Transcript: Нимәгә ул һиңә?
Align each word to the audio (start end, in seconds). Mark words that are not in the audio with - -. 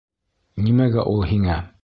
Нимәгә 0.67 1.05
ул 1.13 1.23
һиңә? 1.35 1.63